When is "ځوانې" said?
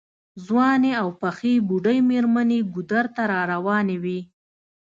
0.45-0.91